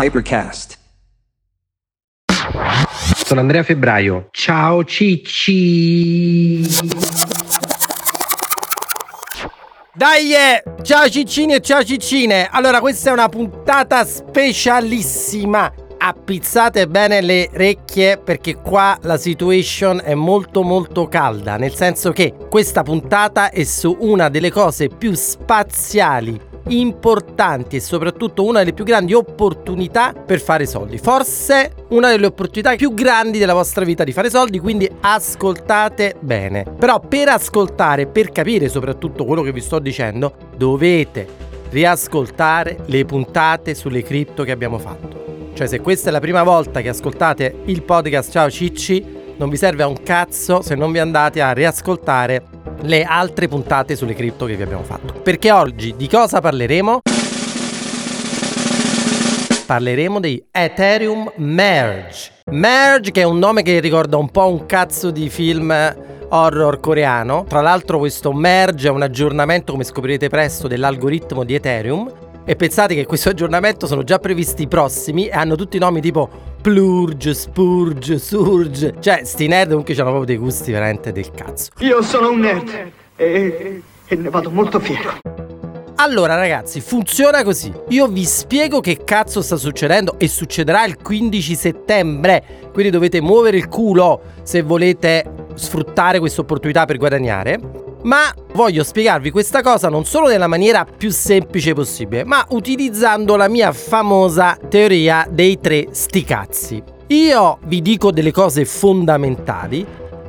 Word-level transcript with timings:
Hypercast. 0.00 0.78
Sono 3.24 3.40
Andrea 3.40 3.64
Febbraio. 3.64 4.28
Ciao 4.30 4.84
Cicci. 4.84 6.60
Dai, 9.92 10.32
eh! 10.32 10.62
ciao 10.82 11.10
ciccini 11.10 11.54
e 11.54 11.60
ciao 11.60 11.82
ciccine! 11.82 12.48
Allora, 12.48 12.78
questa 12.78 13.10
è 13.10 13.12
una 13.12 13.28
puntata 13.28 14.04
specialissima. 14.04 15.72
Appizzate 16.00 16.86
bene 16.86 17.20
le 17.20 17.50
orecchie 17.52 18.18
perché 18.18 18.54
qua 18.54 18.96
la 19.02 19.16
situation 19.16 20.00
è 20.02 20.14
molto 20.14 20.62
molto 20.62 21.08
calda, 21.08 21.56
nel 21.56 21.74
senso 21.74 22.12
che 22.12 22.34
questa 22.48 22.84
puntata 22.84 23.50
è 23.50 23.64
su 23.64 23.96
una 23.98 24.28
delle 24.28 24.52
cose 24.52 24.88
più 24.88 25.12
spaziali, 25.14 26.40
importanti 26.68 27.76
e 27.76 27.80
soprattutto 27.80 28.44
una 28.44 28.60
delle 28.60 28.74
più 28.74 28.84
grandi 28.84 29.12
opportunità 29.12 30.12
per 30.12 30.40
fare 30.40 30.66
soldi. 30.66 30.98
Forse 30.98 31.74
una 31.88 32.10
delle 32.10 32.26
opportunità 32.26 32.76
più 32.76 32.94
grandi 32.94 33.38
della 33.38 33.54
vostra 33.54 33.84
vita 33.84 34.04
di 34.04 34.12
fare 34.12 34.30
soldi, 34.30 34.60
quindi 34.60 34.88
ascoltate 35.00 36.14
bene. 36.20 36.64
Però 36.78 37.00
per 37.00 37.30
ascoltare, 37.30 38.06
per 38.06 38.30
capire 38.30 38.68
soprattutto 38.68 39.24
quello 39.24 39.42
che 39.42 39.52
vi 39.52 39.60
sto 39.60 39.80
dicendo, 39.80 40.32
dovete 40.56 41.26
riascoltare 41.70 42.78
le 42.86 43.04
puntate 43.04 43.74
sulle 43.74 44.02
cripto 44.02 44.44
che 44.44 44.52
abbiamo 44.52 44.78
fatto. 44.78 45.27
Cioè 45.58 45.66
se 45.66 45.80
questa 45.80 46.10
è 46.10 46.12
la 46.12 46.20
prima 46.20 46.44
volta 46.44 46.80
che 46.80 46.88
ascoltate 46.88 47.62
il 47.64 47.82
podcast 47.82 48.30
Ciao 48.30 48.48
Cicci, 48.48 49.04
non 49.38 49.48
vi 49.48 49.56
serve 49.56 49.82
a 49.82 49.88
un 49.88 50.04
cazzo 50.04 50.62
se 50.62 50.76
non 50.76 50.92
vi 50.92 51.00
andate 51.00 51.40
a 51.40 51.50
riascoltare 51.50 52.44
le 52.82 53.02
altre 53.02 53.48
puntate 53.48 53.96
sulle 53.96 54.14
cripto 54.14 54.46
che 54.46 54.54
vi 54.54 54.62
abbiamo 54.62 54.84
fatto. 54.84 55.14
Perché 55.14 55.50
oggi 55.50 55.96
di 55.96 56.06
cosa 56.06 56.40
parleremo? 56.40 57.00
Parleremo 59.66 60.20
di 60.20 60.40
Ethereum 60.48 61.32
Merge. 61.38 62.30
Merge 62.52 63.10
che 63.10 63.22
è 63.22 63.24
un 63.24 63.40
nome 63.40 63.62
che 63.62 63.80
ricorda 63.80 64.16
un 64.16 64.30
po' 64.30 64.46
un 64.46 64.64
cazzo 64.64 65.10
di 65.10 65.28
film 65.28 65.74
horror 66.28 66.78
coreano. 66.78 67.46
Tra 67.48 67.62
l'altro 67.62 67.98
questo 67.98 68.32
Merge 68.32 68.86
è 68.86 68.92
un 68.92 69.02
aggiornamento, 69.02 69.72
come 69.72 69.82
scoprirete 69.82 70.28
presto, 70.28 70.68
dell'algoritmo 70.68 71.42
di 71.42 71.54
Ethereum. 71.54 72.26
E 72.48 72.56
pensate 72.56 72.94
che 72.94 73.04
questo 73.04 73.28
aggiornamento 73.28 73.86
sono 73.86 74.02
già 74.04 74.18
previsti 74.18 74.62
i 74.62 74.68
prossimi 74.68 75.26
e 75.26 75.32
hanno 75.32 75.54
tutti 75.54 75.76
i 75.76 75.78
nomi 75.78 76.00
tipo 76.00 76.30
Plurge, 76.62 77.34
Spurge, 77.34 78.18
Surge. 78.18 78.94
Cioè, 78.98 79.20
sti 79.22 79.46
nerd 79.48 79.68
comunque 79.68 79.92
hanno 79.92 80.04
proprio 80.04 80.24
dei 80.24 80.38
gusti 80.38 80.72
veramente 80.72 81.12
del 81.12 81.30
cazzo. 81.30 81.72
Io 81.80 82.00
sono 82.00 82.30
un 82.30 82.38
nerd 82.38 82.90
e, 83.16 83.82
e 84.06 84.16
ne 84.16 84.30
vado 84.30 84.50
molto 84.50 84.80
fiero. 84.80 85.18
Allora 85.96 86.36
ragazzi, 86.36 86.80
funziona 86.80 87.44
così. 87.44 87.70
Io 87.88 88.06
vi 88.06 88.24
spiego 88.24 88.80
che 88.80 89.04
cazzo 89.04 89.42
sta 89.42 89.56
succedendo 89.56 90.14
e 90.18 90.26
succederà 90.26 90.86
il 90.86 90.96
15 90.96 91.54
settembre. 91.54 92.42
Quindi 92.72 92.90
dovete 92.90 93.20
muovere 93.20 93.58
il 93.58 93.68
culo 93.68 94.22
se 94.42 94.62
volete 94.62 95.50
sfruttare 95.52 96.18
questa 96.18 96.40
opportunità 96.40 96.86
per 96.86 96.96
guadagnare. 96.96 97.87
Ma 98.02 98.32
voglio 98.52 98.84
spiegarvi 98.84 99.30
questa 99.30 99.60
cosa 99.60 99.88
non 99.88 100.04
solo 100.04 100.28
nella 100.28 100.46
maniera 100.46 100.84
più 100.84 101.10
semplice 101.10 101.74
possibile, 101.74 102.24
ma 102.24 102.44
utilizzando 102.50 103.36
la 103.36 103.48
mia 103.48 103.72
famosa 103.72 104.56
teoria 104.68 105.26
dei 105.28 105.58
tre 105.60 105.88
sticazzi. 105.90 106.82
Io 107.08 107.58
vi 107.64 107.82
dico 107.82 108.12
delle 108.12 108.30
cose 108.30 108.64
fondamentali 108.64 109.84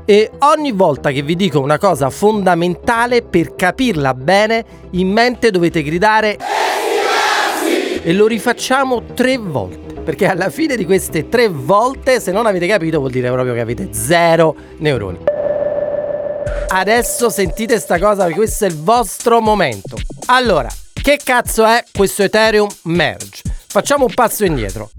e 0.06 0.32
ogni 0.40 0.72
volta 0.72 1.12
che 1.12 1.22
vi 1.22 1.36
dico 1.36 1.60
una 1.60 1.78
cosa 1.78 2.10
fondamentale 2.10 3.22
per 3.22 3.54
capirla 3.56 4.16
bene, 4.16 4.66
in 4.92 5.12
mente 5.12 5.52
dovete 5.52 5.84
gridare 5.84 6.38
e 8.02 8.14
lo 8.14 8.26
rifacciamo 8.26 9.04
tre 9.14 9.38
volte. 9.38 10.02
Perché 10.02 10.26
alla 10.26 10.50
fine 10.50 10.76
di 10.76 10.86
queste 10.86 11.30
tre 11.30 11.50
volte, 11.50 12.20
se 12.20 12.32
non 12.32 12.48
avete 12.48 12.66
capito, 12.66 12.98
vuol 12.98 13.12
dire 13.12 13.30
proprio 13.30 13.54
che 13.54 13.60
avete 13.60 13.90
zero 13.92 14.56
neuroni. 14.78 15.18
Adesso 16.72 17.32
sentite 17.32 17.80
sta 17.80 17.98
cosa 17.98 18.26
perché 18.26 18.38
questo 18.38 18.66
è 18.66 18.68
il 18.68 18.78
vostro 18.78 19.42
momento. 19.42 19.98
Allora, 20.28 20.70
che 20.94 21.20
cazzo 21.22 21.66
è 21.66 21.84
questo 21.92 22.22
Ethereum 22.22 22.70
Merge? 22.84 23.42
Facciamo 23.68 24.06
un 24.06 24.14
passo 24.14 24.46
indietro. 24.46 24.92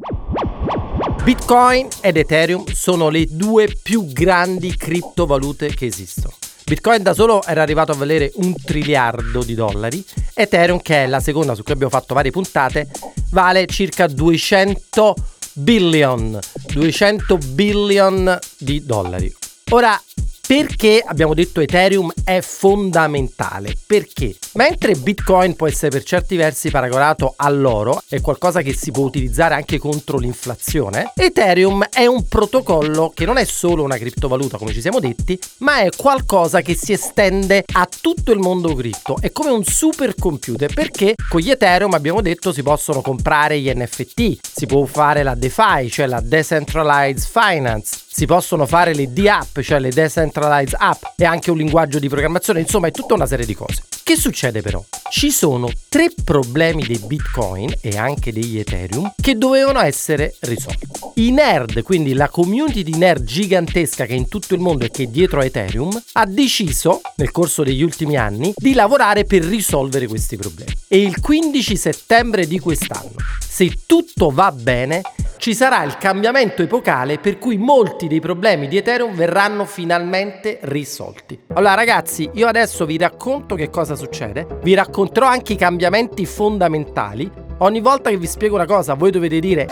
Bitcoin 1.23 1.87
ed 2.01 2.17
Ethereum 2.17 2.65
sono 2.73 3.09
le 3.09 3.25
due 3.31 3.69
più 3.81 4.07
grandi 4.07 4.75
criptovalute 4.75 5.73
che 5.73 5.87
esistono. 5.87 6.35
Bitcoin 6.65 7.05
da 7.05 7.15
solo 7.15 7.41
era 7.45 7.63
arrivato 7.63 7.93
a 7.93 7.97
valere 7.97 8.33
un 8.37 8.53
triliardo 8.53 9.45
di 9.45 9.55
dollari, 9.55 10.05
Ethereum, 10.35 10.83
che 10.83 11.05
è 11.05 11.07
la 11.07 11.21
seconda 11.21 11.55
su 11.55 11.63
cui 11.63 11.73
abbiamo 11.73 11.93
fatto 11.93 12.15
varie 12.15 12.33
puntate, 12.33 12.89
vale 13.31 13.67
circa 13.67 14.09
200 14.09 15.15
billion, 15.53 16.37
200 16.73 17.39
billion 17.39 18.39
di 18.59 18.85
dollari. 18.85 19.33
Ora, 19.71 20.01
perché 20.51 21.01
abbiamo 21.07 21.33
detto 21.33 21.61
Ethereum 21.61 22.11
è 22.25 22.41
fondamentale? 22.41 23.73
Perché 23.87 24.35
mentre 24.55 24.97
Bitcoin 24.97 25.55
può 25.55 25.69
essere 25.69 25.91
per 25.91 26.03
certi 26.03 26.35
versi 26.35 26.73
paragonato 26.73 27.35
all'oro, 27.37 28.03
è 28.09 28.21
qualcosa 28.21 28.61
che 28.61 28.75
si 28.75 28.91
può 28.91 29.05
utilizzare 29.05 29.55
anche 29.55 29.79
contro 29.79 30.19
l'inflazione, 30.19 31.13
Ethereum 31.15 31.87
è 31.89 32.07
un 32.07 32.27
protocollo 32.27 33.13
che 33.15 33.27
non 33.27 33.37
è 33.37 33.45
solo 33.45 33.85
una 33.85 33.97
criptovaluta 33.97 34.59
come 34.59 34.73
ci 34.73 34.81
siamo 34.81 34.99
detti, 34.99 35.39
ma 35.59 35.83
è 35.83 35.91
qualcosa 35.97 36.63
che 36.63 36.75
si 36.75 36.95
estende 36.95 37.63
a 37.73 37.87
tutto 38.01 38.33
il 38.33 38.41
mondo 38.41 38.75
cripto. 38.75 39.19
È 39.21 39.31
come 39.31 39.51
un 39.51 39.63
supercomputer 39.63 40.75
perché 40.75 41.15
con 41.29 41.39
gli 41.43 41.51
Ethereum 41.51 41.95
abbiamo 41.95 42.23
detto 42.23 42.53
si 42.53 42.65
possono 42.65 43.03
comprare 43.03 43.61
gli 43.61 43.71
NFT, 43.73 44.39
si 44.53 44.67
può 44.67 44.85
fare 44.85 45.23
la 45.23 45.37
DeFi, 45.37 45.89
cioè 45.89 46.07
la 46.07 46.21
Decentralized 46.21 47.29
Finance, 47.31 47.99
si 48.13 48.27
possono 48.27 48.67
fare 48.67 48.93
le 48.93 49.13
D-App, 49.13 49.61
cioè 49.61 49.79
le 49.79 49.91
Decentralized 49.91 50.77
App, 50.79 51.03
e 51.17 51.25
anche 51.25 51.51
un 51.51 51.57
linguaggio 51.57 52.01
di 52.01 52.09
programmazione, 52.09 52.61
insomma 52.61 52.89
è 52.89 52.91
tutta 52.91 53.15
una 53.15 53.27
serie 53.27 53.47
di 53.47 53.55
cose. 53.55 53.85
Che 54.03 54.17
succede 54.17 54.61
però? 54.63 54.85
Ci 55.11 55.33
sono 55.33 55.69
tre 55.89 56.13
problemi 56.25 56.85
dei 56.85 57.01
Bitcoin 57.05 57.75
e 57.81 57.99
anche 57.99 58.33
degli 58.33 58.61
Ethereum 58.61 59.13
che 59.21 59.37
dovevano 59.37 59.81
essere 59.81 60.37
risolti. 60.43 60.87
I 61.15 61.33
nerd, 61.33 61.83
quindi 61.83 62.15
la 62.15 62.29
community 62.29 62.85
di 62.85 62.97
nerd 62.97 63.25
gigantesca 63.25 64.07
che 64.07 64.13
è 64.13 64.17
in 64.17 64.29
tutto 64.29 64.55
il 64.55 64.61
mondo 64.61 64.85
e 64.85 64.91
che 64.91 65.03
è 65.03 65.07
dietro 65.07 65.41
a 65.41 65.45
Ethereum, 65.45 66.01
ha 66.13 66.25
deciso 66.27 67.01
nel 67.17 67.33
corso 67.33 67.65
degli 67.65 67.83
ultimi 67.83 68.17
anni 68.17 68.53
di 68.55 68.73
lavorare 68.73 69.25
per 69.25 69.43
risolvere 69.43 70.07
questi 70.07 70.37
problemi. 70.37 70.73
E 70.87 71.03
il 71.03 71.21
15 71.21 71.77
settembre 71.77 72.47
di 72.47 72.61
quest'anno, 72.61 73.17
se 73.41 73.81
tutto 73.87 74.31
va 74.31 74.53
bene, 74.53 75.03
ci 75.41 75.55
sarà 75.55 75.83
il 75.85 75.97
cambiamento 75.97 76.61
epocale 76.61 77.19
per 77.19 77.39
cui 77.39 77.57
molti 77.57 78.09
dei 78.09 78.21
problemi 78.21 78.69
di 78.69 78.77
Ethereum 78.77 79.15
verranno 79.15 79.65
finalmente 79.65 80.59
risolti. 80.65 81.41
Allora 81.55 81.73
ragazzi, 81.73 82.29
io 82.35 82.47
adesso 82.47 82.85
vi 82.85 82.99
racconto 82.99 83.55
che 83.55 83.71
cosa 83.71 83.97
succede, 83.97 84.47
vi 84.63 84.75
racconterò 85.01 85.27
anche 85.27 85.55
i 85.55 85.57
cambiamenti 85.57 86.27
fondamentali. 86.27 87.31
Ogni 87.59 87.81
volta 87.81 88.11
che 88.11 88.19
vi 88.19 88.27
spiego 88.27 88.55
una 88.57 88.67
cosa, 88.67 88.95
voi 88.95 89.11
dovete 89.11 89.39
dire 89.41 89.67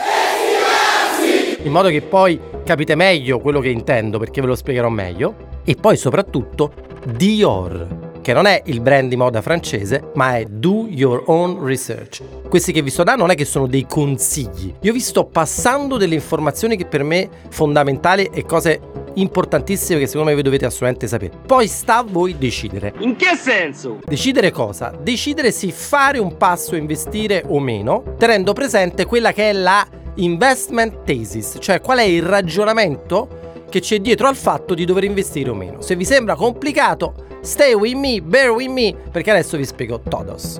in 1.62 1.72
modo 1.72 1.88
che 1.88 2.00
poi 2.02 2.38
capite 2.64 2.94
meglio 2.94 3.40
quello 3.40 3.60
che 3.60 3.68
intendo 3.68 4.18
perché 4.18 4.40
ve 4.40 4.46
lo 4.46 4.54
spiegherò 4.54 4.88
meglio 4.88 5.60
e 5.64 5.74
poi 5.74 5.96
soprattutto 5.96 6.72
Dior 7.04 8.06
che 8.22 8.32
non 8.32 8.46
è 8.46 8.62
il 8.66 8.80
brand 8.80 9.08
di 9.08 9.16
moda 9.16 9.40
francese, 9.40 10.10
ma 10.14 10.36
è 10.36 10.44
Do 10.44 10.86
Your 10.88 11.22
Own 11.26 11.64
Research. 11.64 12.22
Questi 12.46 12.72
che 12.72 12.82
vi 12.82 12.90
sto 12.90 13.02
dando 13.02 13.22
non 13.22 13.30
è 13.30 13.34
che 13.34 13.46
sono 13.46 13.66
dei 13.66 13.86
consigli, 13.86 14.74
io 14.80 14.92
vi 14.92 15.00
sto 15.00 15.24
passando 15.24 15.96
delle 15.96 16.14
informazioni 16.14 16.76
che 16.76 16.84
per 16.84 17.02
me 17.04 17.28
fondamentali 17.48 18.28
e 18.32 18.44
cose 18.44 18.80
importantissime 19.20 19.98
che 19.98 20.06
secondo 20.06 20.28
me 20.28 20.34
voi 20.34 20.42
dovete 20.42 20.66
assolutamente 20.66 21.06
sapere. 21.06 21.32
Poi 21.46 21.66
sta 21.66 21.98
a 21.98 22.02
voi 22.02 22.36
decidere. 22.38 22.94
In 22.98 23.16
che 23.16 23.36
senso? 23.36 23.98
Decidere 24.04 24.50
cosa? 24.50 24.92
Decidere 25.00 25.50
se 25.50 25.70
fare 25.70 26.18
un 26.18 26.36
passo, 26.36 26.76
investire 26.76 27.44
o 27.46 27.60
meno, 27.60 28.14
tenendo 28.18 28.52
presente 28.52 29.06
quella 29.06 29.32
che 29.32 29.50
è 29.50 29.52
la 29.52 29.86
investment 30.16 31.04
thesis, 31.04 31.56
cioè 31.60 31.80
qual 31.80 31.98
è 31.98 32.02
il 32.02 32.22
ragionamento 32.22 33.64
che 33.68 33.80
c'è 33.80 33.98
dietro 33.98 34.28
al 34.28 34.36
fatto 34.36 34.74
di 34.74 34.84
dover 34.84 35.04
investire 35.04 35.50
o 35.50 35.54
meno. 35.54 35.80
Se 35.80 35.94
vi 35.94 36.04
sembra 36.04 36.34
complicato, 36.34 37.14
stay 37.42 37.74
with 37.74 37.94
me, 37.94 38.20
bear 38.20 38.50
with 38.50 38.68
me, 38.68 38.94
perché 39.10 39.30
adesso 39.30 39.56
vi 39.56 39.64
spiego 39.64 40.00
todos. 40.00 40.56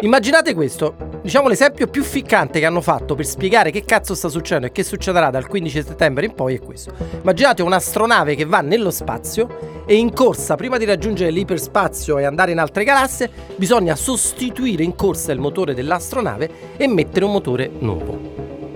Immaginate 0.00 0.54
questo, 0.54 0.96
diciamo 1.22 1.48
l'esempio 1.48 1.86
più 1.86 2.02
ficcante 2.02 2.58
che 2.58 2.66
hanno 2.66 2.80
fatto 2.80 3.14
per 3.14 3.24
spiegare 3.24 3.70
che 3.70 3.84
cazzo 3.84 4.14
sta 4.14 4.28
succedendo 4.28 4.66
e 4.66 4.72
che 4.72 4.82
succederà 4.82 5.30
dal 5.30 5.46
15 5.46 5.82
settembre 5.82 6.26
in 6.26 6.34
poi 6.34 6.56
è 6.56 6.60
questo. 6.60 6.92
Immaginate 7.20 7.62
un'astronave 7.62 8.34
che 8.34 8.44
va 8.44 8.60
nello 8.60 8.90
spazio 8.90 9.84
e 9.86 9.94
in 9.94 10.12
corsa, 10.12 10.56
prima 10.56 10.78
di 10.78 10.84
raggiungere 10.84 11.30
l'iperspazio 11.30 12.18
e 12.18 12.24
andare 12.24 12.50
in 12.50 12.58
altre 12.58 12.82
galassie, 12.82 13.30
bisogna 13.56 13.94
sostituire 13.94 14.82
in 14.82 14.96
corsa 14.96 15.30
il 15.32 15.38
motore 15.38 15.74
dell'astronave 15.74 16.76
e 16.76 16.88
mettere 16.88 17.24
un 17.24 17.32
motore 17.32 17.70
nuovo. 17.78 18.18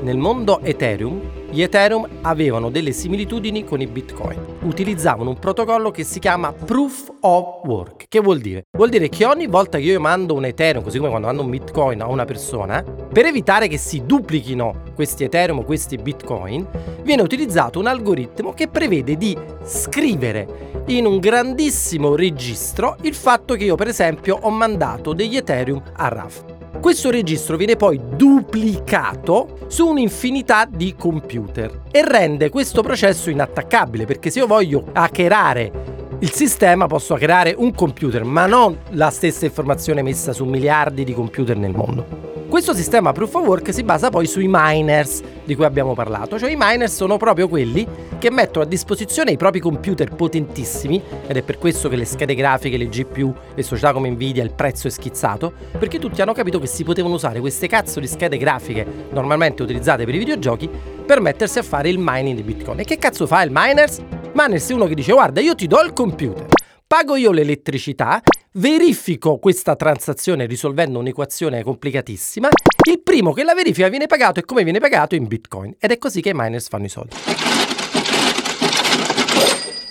Nel 0.01 0.19
mondo 0.19 0.61
Ethereum 0.61 1.36
gli 1.57 1.63
Ethereum 1.63 2.07
avevano 2.21 2.69
delle 2.69 2.93
similitudini 2.93 3.65
con 3.65 3.81
i 3.81 3.87
Bitcoin. 3.87 4.39
Utilizzavano 4.65 5.31
un 5.31 5.39
protocollo 5.39 5.91
che 5.91 6.05
si 6.05 6.19
chiama 6.19 6.53
Proof 6.53 7.11
of 7.21 7.65
Work. 7.65 8.05
Che 8.09 8.21
vuol 8.21 8.41
dire? 8.41 8.65
Vuol 8.77 8.91
dire 8.91 9.09
che 9.09 9.25
ogni 9.25 9.47
volta 9.47 9.79
che 9.79 9.85
io 9.85 9.99
mando 9.99 10.35
un 10.35 10.45
Ethereum, 10.45 10.85
così 10.85 10.99
come 10.99 11.09
quando 11.09 11.29
mando 11.29 11.43
un 11.43 11.49
Bitcoin 11.49 12.03
a 12.03 12.09
una 12.09 12.27
persona, 12.27 12.83
per 12.83 13.25
evitare 13.25 13.69
che 13.69 13.79
si 13.79 14.03
duplichino 14.05 14.83
questi 14.95 15.25
Ethereum 15.25 15.61
o 15.61 15.65
questi 15.65 15.97
Bitcoin, 15.97 16.69
viene 17.03 17.23
utilizzato 17.23 17.79
un 17.79 17.87
algoritmo 17.87 18.53
che 18.53 18.69
prevede 18.69 19.17
di 19.17 19.35
scrivere 19.65 20.83
in 20.89 21.07
un 21.07 21.19
grandissimo 21.19 22.15
registro 22.15 22.99
il 23.01 23.15
fatto 23.15 23.55
che 23.55 23.65
io 23.65 23.77
per 23.77 23.89
esempio 23.89 24.39
ho 24.43 24.51
mandato 24.51 25.15
degli 25.15 25.39
Ethereum 25.39 25.83
a 25.95 26.09
RAF. 26.09 26.56
Questo 26.81 27.11
registro 27.11 27.57
viene 27.57 27.77
poi 27.77 28.01
duplicato 28.15 29.59
su 29.67 29.87
un'infinità 29.87 30.67
di 30.69 30.95
computer 30.97 31.83
e 31.91 32.05
rende 32.07 32.49
questo 32.49 32.83
processo 32.83 33.31
inattaccabile 33.31 34.05
perché 34.05 34.31
se 34.31 34.39
io 34.39 34.47
voglio 34.47 34.85
hackerare 34.93 35.95
il 36.21 36.31
sistema 36.31 36.87
posso 36.87 37.15
creare 37.17 37.55
un 37.57 37.75
computer, 37.75 38.25
ma 38.25 38.47
non 38.47 38.79
la 38.91 39.11
stessa 39.11 39.45
informazione 39.45 40.03
messa 40.03 40.33
su 40.33 40.45
miliardi 40.45 41.05
di 41.05 41.13
computer 41.13 41.57
nel 41.57 41.75
mondo. 41.75 42.36
Questo 42.57 42.73
sistema 42.73 43.13
proof 43.13 43.35
of 43.35 43.47
work 43.47 43.71
si 43.71 43.83
basa 43.83 44.09
poi 44.09 44.27
sui 44.27 44.47
miners 44.49 45.21
di 45.45 45.55
cui 45.55 45.67
abbiamo 45.67 45.93
parlato, 45.93 46.39
cioè 46.39 46.51
i 46.51 46.57
miners 46.57 46.95
sono 46.95 47.19
proprio 47.19 47.49
quelli 47.49 47.87
che 48.19 48.31
mettono 48.31 48.65
a 48.65 48.67
disposizione 48.67 49.31
i 49.31 49.37
propri 49.37 49.61
computer 49.61 50.15
potentissimi 50.15 51.03
ed 51.27 51.37
è 51.37 51.43
per 51.43 51.59
questo 51.59 51.91
che 51.91 51.97
le 51.97 52.07
schede 52.07 52.35
grafiche, 52.35 52.79
le 52.79 52.89
GPU, 52.89 53.35
le 53.55 53.63
società 53.63 53.93
come 53.93 54.09
Nvidia 54.09 54.43
il 54.43 54.55
prezzo 54.55 54.87
è 54.87 54.91
schizzato, 54.91 55.53
perché 55.79 55.99
tutti 55.99 56.23
hanno 56.23 56.33
capito 56.33 56.59
che 56.59 56.67
si 56.67 56.83
potevano 56.83 57.17
usare 57.17 57.41
queste 57.41 57.67
cazzo 57.67 58.01
di 58.01 58.07
schede 58.07 58.39
grafiche 58.39 58.87
normalmente 59.11 59.63
utilizzate 59.63 60.07
per 60.07 60.15
i 60.15 60.19
videogiochi 60.19 60.67
per 61.05 61.21
mettersi 61.21 61.59
a 61.59 61.63
fare 61.63 61.91
il 61.91 61.99
mining 62.01 62.37
di 62.37 62.43
Bitcoin. 62.43 62.81
E 62.81 62.85
che 62.85 62.97
cazzo 62.97 63.27
fa 63.27 63.43
il 63.43 63.51
miners? 63.53 64.01
Miners 64.33 64.71
è 64.71 64.73
uno 64.73 64.87
che 64.87 64.95
dice 64.95 65.13
guarda 65.13 65.43
io 65.43 65.55
ti 65.55 65.67
do 65.67 65.83
il 65.83 65.93
computer, 65.93 66.47
pago 66.87 67.17
io 67.17 67.33
l'elettricità 67.33 68.23
verifico 68.53 69.39
questa 69.39 69.77
transazione 69.77 70.47
risolvendo 70.47 70.99
un'equazione 70.99 71.63
complicatissima, 71.63 72.49
il 72.89 73.01
primo 73.01 73.33
che 73.33 73.43
la 73.43 73.55
verifica 73.55 73.89
viene 73.89 74.07
pagato 74.07 74.41
e 74.41 74.45
come 74.45 74.63
viene 74.63 74.79
pagato 74.79 75.15
in 75.15 75.27
Bitcoin. 75.27 75.75
Ed 75.79 75.91
è 75.91 75.99
così 75.99 76.21
che 76.21 76.31
i 76.31 76.35
miners 76.35 76.69
fanno 76.69 76.85
i 76.85 76.89
soldi. 76.89 77.17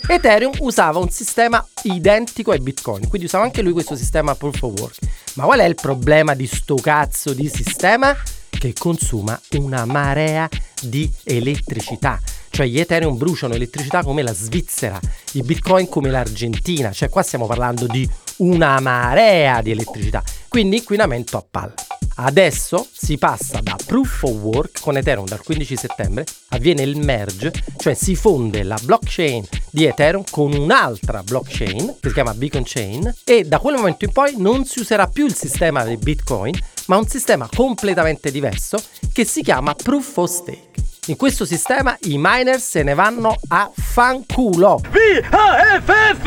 Ethereum 0.07 0.53
usava 0.59 0.99
un 0.99 1.09
sistema 1.09 1.65
identico 1.83 2.51
ai 2.51 2.59
Bitcoin, 2.59 3.07
quindi 3.07 3.25
usava 3.25 3.43
anche 3.43 3.61
lui 3.61 3.73
questo 3.73 3.95
sistema 3.95 4.35
proof 4.35 4.61
of 4.61 4.79
work. 4.79 4.97
Ma 5.33 5.45
qual 5.45 5.59
è 5.59 5.65
il 5.65 5.75
problema 5.75 6.35
di 6.35 6.47
sto 6.47 6.75
cazzo 6.75 7.33
di 7.33 7.49
sistema? 7.49 8.15
Che 8.49 8.73
consuma 8.77 9.39
una 9.57 9.85
marea 9.85 10.47
di 10.81 11.11
elettricità. 11.23 12.19
Cioè 12.55 12.67
gli 12.67 12.79
Ethereum 12.79 13.17
bruciano 13.17 13.53
elettricità 13.53 14.01
come 14.01 14.21
la 14.21 14.33
Svizzera, 14.33 14.97
i 15.33 15.41
Bitcoin 15.41 15.89
come 15.89 16.09
l'Argentina, 16.09 16.93
cioè 16.93 17.09
qua 17.09 17.21
stiamo 17.21 17.47
parlando 17.47 17.85
di 17.85 18.09
una 18.37 18.79
marea 18.79 19.61
di 19.61 19.71
elettricità, 19.71 20.23
quindi 20.47 20.77
inquinamento 20.77 21.35
a 21.35 21.43
palla. 21.51 21.73
Adesso 22.15 22.87
si 22.89 23.17
passa 23.17 23.59
da 23.59 23.75
proof 23.85 24.23
of 24.23 24.31
work 24.35 24.79
con 24.79 24.95
Ethereum 24.95 25.25
dal 25.25 25.43
15 25.43 25.75
settembre, 25.75 26.23
avviene 26.51 26.83
il 26.83 26.97
merge, 26.97 27.51
cioè 27.75 27.93
si 27.93 28.15
fonde 28.15 28.63
la 28.63 28.79
blockchain 28.81 29.45
di 29.69 29.83
Ethereum 29.83 30.23
con 30.31 30.53
un'altra 30.53 31.23
blockchain 31.23 31.97
che 31.99 32.07
si 32.07 32.13
chiama 32.13 32.33
Beacon 32.33 32.63
Chain 32.63 33.15
e 33.25 33.43
da 33.43 33.59
quel 33.59 33.75
momento 33.75 34.05
in 34.05 34.13
poi 34.13 34.35
non 34.37 34.63
si 34.63 34.79
userà 34.79 35.07
più 35.07 35.25
il 35.25 35.35
sistema 35.35 35.83
di 35.83 35.97
Bitcoin, 35.97 36.57
ma 36.85 36.95
un 36.95 37.05
sistema 37.05 37.49
completamente 37.53 38.31
diverso 38.31 38.81
che 39.11 39.25
si 39.25 39.43
chiama 39.43 39.75
proof 39.75 40.15
of 40.15 40.29
stake. 40.29 40.74
In 41.07 41.17
questo 41.17 41.45
sistema 41.45 41.95
i 42.05 42.15
miner 42.17 42.59
se 42.59 42.81
ne 42.81 42.95
vanno 42.95 43.35
a 43.49 43.69
fanculo. 43.73 44.81
V-A-F-F, 44.89 46.23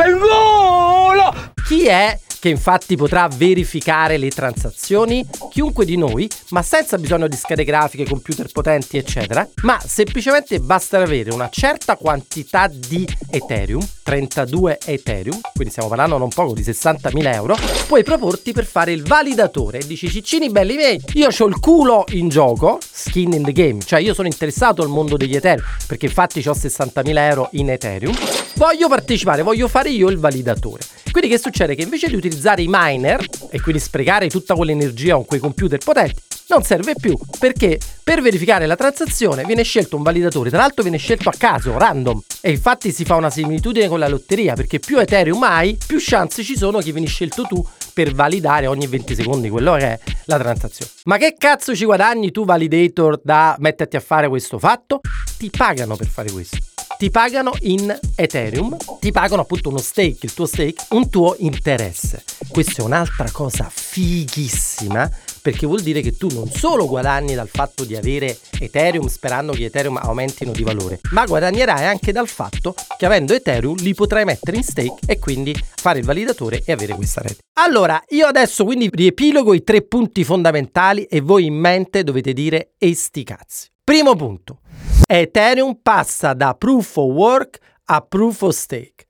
Chi 1.66 1.86
è 1.86 2.16
che 2.40 2.48
infatti 2.48 2.96
potrà 2.96 3.28
verificare 3.28 4.16
le 4.16 4.30
transazioni, 4.30 5.26
chiunque 5.50 5.84
di 5.84 5.96
noi, 5.96 6.28
ma 6.50 6.62
senza 6.62 6.98
bisogno 6.98 7.28
di 7.28 7.36
schede 7.36 7.64
grafiche, 7.64 8.04
computer 8.04 8.50
potenti, 8.50 8.96
eccetera, 8.96 9.48
ma 9.62 9.78
semplicemente 9.84 10.60
basta 10.60 10.98
avere 10.98 11.30
una 11.30 11.48
certa 11.50 11.96
quantità 11.96 12.68
di 12.68 13.06
Ethereum, 13.30 13.86
32 14.02 14.78
Ethereum, 14.84 15.40
quindi 15.52 15.70
stiamo 15.70 15.88
parlando 15.88 16.18
non 16.18 16.28
poco 16.28 16.54
di 16.54 16.62
60.000 16.62 17.34
euro, 17.34 17.56
puoi 17.86 18.04
proporti 18.04 18.52
per 18.52 18.64
fare 18.64 18.92
il 18.92 19.02
validatore. 19.02 19.78
E 19.78 19.86
dici 19.86 20.08
ciccini 20.08 20.50
belli 20.50 20.76
miei, 20.76 21.00
io 21.14 21.28
ho 21.36 21.46
il 21.46 21.58
culo 21.58 22.04
in 22.10 22.28
gioco, 22.28 22.78
skin 22.80 23.32
in 23.32 23.42
the 23.42 23.52
game, 23.52 23.80
cioè 23.80 24.00
io 24.00 24.14
sono 24.14 24.28
interessato 24.28 24.82
al 24.82 24.88
mondo 24.88 25.16
degli 25.16 25.34
Ethereum, 25.36 25.66
perché 25.86 26.06
infatti 26.06 26.46
ho 26.46 26.52
60.000 26.52 27.16
euro 27.16 27.48
in 27.52 27.70
Ethereum, 27.70 28.14
voglio 28.58 28.88
partecipare, 28.88 29.42
voglio 29.42 29.68
fare 29.68 29.88
io 29.88 30.10
il 30.10 30.18
validatore. 30.18 30.82
Quindi 31.12 31.30
che 31.30 31.38
succede? 31.38 31.76
Che 31.76 31.82
invece 31.82 32.08
di 32.08 32.16
utilizzare 32.16 32.60
i 32.60 32.66
miner 32.68 33.24
e 33.50 33.60
quindi 33.60 33.80
sprecare 33.80 34.28
tutta 34.28 34.54
quell'energia 34.54 35.14
con 35.14 35.24
quei 35.24 35.40
computer 35.40 35.78
potenti, 35.78 36.20
non 36.48 36.64
serve 36.64 36.94
più 37.00 37.16
perché 37.38 37.78
per 38.02 38.20
verificare 38.20 38.66
la 38.66 38.74
transazione 38.74 39.44
viene 39.44 39.62
scelto 39.62 39.96
un 39.96 40.02
validatore, 40.02 40.50
tra 40.50 40.58
l'altro 40.58 40.82
viene 40.82 40.98
scelto 40.98 41.28
a 41.28 41.34
caso, 41.38 41.78
random. 41.78 42.20
E 42.40 42.50
infatti 42.50 42.90
si 42.90 43.04
fa 43.04 43.14
una 43.14 43.30
similitudine 43.30 43.86
con 43.86 44.00
la 44.00 44.08
lotteria 44.08 44.54
perché 44.54 44.80
più 44.80 44.98
Ethereum 44.98 45.42
hai, 45.44 45.78
più 45.86 45.98
chance 46.00 46.42
ci 46.42 46.56
sono 46.56 46.80
che 46.80 46.90
vieni 46.90 47.06
scelto 47.06 47.42
tu 47.42 47.64
per 47.94 48.12
validare 48.12 48.66
ogni 48.66 48.86
20 48.88 49.14
secondi 49.14 49.48
quello 49.48 49.74
che 49.74 49.84
è 49.84 49.98
la 50.24 50.38
transazione. 50.38 50.90
Ma 51.04 51.16
che 51.16 51.36
cazzo 51.38 51.76
ci 51.76 51.84
guadagni 51.84 52.32
tu 52.32 52.44
validator 52.44 53.20
da 53.22 53.54
metterti 53.60 53.96
a 53.96 54.00
fare 54.00 54.28
questo 54.28 54.58
fatto? 54.58 55.00
Ti 55.36 55.48
pagano 55.50 55.94
per 55.94 56.08
fare 56.08 56.30
questo 56.30 56.56
ti 56.98 57.10
pagano 57.10 57.52
in 57.60 57.96
Ethereum, 58.16 58.76
ti 58.98 59.12
pagano 59.12 59.42
appunto 59.42 59.68
uno 59.68 59.78
stake, 59.78 60.26
il 60.26 60.34
tuo 60.34 60.46
stake, 60.46 60.86
un 60.90 61.08
tuo 61.08 61.36
interesse. 61.38 62.24
Questa 62.48 62.82
è 62.82 62.84
un'altra 62.84 63.30
cosa 63.30 63.70
fighissima 63.72 65.08
perché 65.40 65.64
vuol 65.64 65.80
dire 65.80 66.00
che 66.00 66.16
tu 66.16 66.26
non 66.32 66.50
solo 66.50 66.88
guadagni 66.88 67.34
dal 67.34 67.48
fatto 67.48 67.84
di 67.84 67.94
avere 67.94 68.36
Ethereum 68.58 69.06
sperando 69.06 69.52
che 69.52 69.66
Ethereum 69.66 69.96
aumentino 69.96 70.50
di 70.50 70.64
valore, 70.64 70.98
ma 71.12 71.24
guadagnerai 71.24 71.84
anche 71.84 72.10
dal 72.10 72.26
fatto 72.26 72.74
che 72.96 73.06
avendo 73.06 73.32
Ethereum 73.32 73.76
li 73.76 73.94
potrai 73.94 74.24
mettere 74.24 74.56
in 74.56 74.64
stake 74.64 74.98
e 75.06 75.20
quindi 75.20 75.56
fare 75.76 76.00
il 76.00 76.04
validatore 76.04 76.62
e 76.64 76.72
avere 76.72 76.94
questa 76.96 77.20
rete. 77.20 77.38
Allora, 77.60 78.02
io 78.08 78.26
adesso 78.26 78.64
quindi 78.64 78.90
riepilogo 78.92 79.54
i 79.54 79.62
tre 79.62 79.82
punti 79.82 80.24
fondamentali 80.24 81.04
e 81.04 81.20
voi 81.20 81.44
in 81.44 81.54
mente 81.54 82.02
dovete 82.02 82.32
dire 82.32 82.72
e 82.76 82.96
cazzi. 83.22 83.68
Primo 83.84 84.16
punto. 84.16 84.60
Ethereum 85.08 85.74
passa 85.74 86.34
da 86.34 86.52
proof 86.54 86.98
of 86.98 87.14
work 87.16 87.58
a 87.88 88.00
proof 88.00 88.42
of 88.42 88.54
stake. 88.54 89.06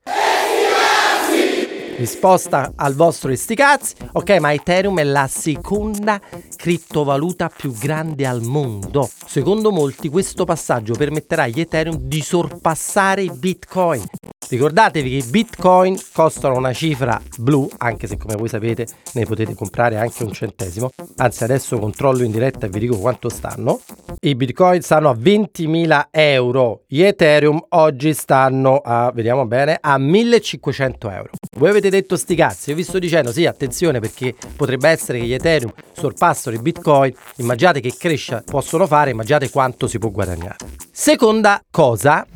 Risposta 1.98 2.74
al 2.76 2.94
vostro 2.94 3.32
isticazzi. 3.32 3.94
Ok, 4.12 4.38
ma 4.38 4.52
Ethereum 4.52 5.00
è 5.00 5.02
la 5.02 5.26
seconda 5.26 6.20
criptovaluta 6.54 7.48
più 7.48 7.72
grande 7.72 8.24
al 8.24 8.42
mondo. 8.42 9.10
Secondo 9.26 9.72
molti 9.72 10.08
questo 10.08 10.44
passaggio 10.44 10.94
permetterà 10.94 11.42
agli 11.42 11.58
Ethereum 11.58 11.96
di 11.96 12.20
sorpassare 12.20 13.22
i 13.22 13.32
Bitcoin. 13.34 14.04
Ricordatevi 14.50 15.10
che 15.10 15.16
i 15.16 15.30
bitcoin 15.30 15.98
costano 16.10 16.56
una 16.56 16.72
cifra 16.72 17.20
blu, 17.38 17.68
anche 17.76 18.06
se 18.06 18.16
come 18.16 18.34
voi 18.34 18.48
sapete 18.48 18.86
ne 19.12 19.26
potete 19.26 19.52
comprare 19.54 19.98
anche 19.98 20.24
un 20.24 20.32
centesimo. 20.32 20.88
Anzi, 21.16 21.44
adesso 21.44 21.78
controllo 21.78 22.22
in 22.22 22.30
diretta 22.30 22.64
e 22.64 22.70
vi 22.70 22.78
dico 22.78 22.96
quanto 22.96 23.28
stanno. 23.28 23.80
I 24.20 24.34
bitcoin 24.34 24.80
stanno 24.80 25.10
a 25.10 25.14
20.000 25.14 26.06
euro. 26.10 26.84
Gli 26.86 27.02
Ethereum 27.02 27.62
oggi 27.70 28.14
stanno 28.14 28.78
a, 28.78 29.12
vediamo 29.14 29.44
bene, 29.44 29.76
a 29.78 29.98
1.500 29.98 31.12
euro. 31.12 31.30
Voi 31.58 31.68
avete 31.68 31.87
detto 31.90 32.16
sti 32.16 32.34
cazzi, 32.34 32.74
vi 32.74 32.82
sto 32.82 32.98
dicendo 32.98 33.32
sì, 33.32 33.46
attenzione 33.46 34.00
perché 34.00 34.34
potrebbe 34.56 34.88
essere 34.88 35.18
che 35.18 35.26
gli 35.26 35.34
Ethereum 35.34 35.72
sorpassano 35.92 36.56
i 36.56 36.60
bitcoin. 36.60 37.12
Immaginate 37.36 37.80
che 37.80 37.94
crescita 37.96 38.42
possono 38.44 38.86
fare, 38.86 39.10
immaginate 39.10 39.50
quanto 39.50 39.86
si 39.86 39.98
può 39.98 40.10
guadagnare. 40.10 40.56
Seconda 40.90 41.62
cosa, 41.70 42.26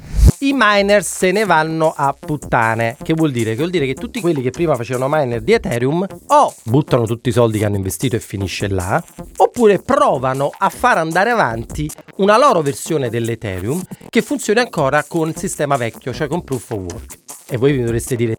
i 0.42 0.52
miner 0.54 1.02
se 1.04 1.30
ne 1.32 1.44
vanno 1.44 1.92
a 1.96 2.14
puttane. 2.18 2.96
Che 3.02 3.14
vuol 3.14 3.30
dire? 3.30 3.50
Che 3.50 3.56
vuol 3.56 3.70
dire 3.70 3.86
che 3.86 3.94
tutti 3.94 4.20
quelli 4.20 4.42
che 4.42 4.50
prima 4.50 4.74
facevano 4.74 5.06
miner 5.08 5.40
di 5.40 5.52
Ethereum 5.52 6.06
o 6.28 6.54
buttano 6.64 7.06
tutti 7.06 7.28
i 7.28 7.32
soldi 7.32 7.58
che 7.58 7.64
hanno 7.64 7.76
investito 7.76 8.16
e 8.16 8.20
finisce 8.20 8.68
là, 8.68 9.02
oppure 9.36 9.78
provano 9.78 10.50
a 10.56 10.68
far 10.68 10.98
andare 10.98 11.30
avanti 11.30 11.90
una 12.16 12.38
loro 12.38 12.60
versione 12.60 13.08
dell'Ethereum 13.08 13.82
che 14.08 14.22
funzioni 14.22 14.60
ancora 14.60 15.04
con 15.04 15.28
il 15.28 15.36
sistema 15.36 15.76
vecchio, 15.76 16.12
cioè 16.12 16.28
con 16.28 16.42
proof 16.44 16.70
of 16.70 16.78
work. 16.78 17.18
E 17.48 17.56
voi 17.56 17.72
mi 17.72 17.82
dovreste 17.82 18.16
dire 18.16 18.36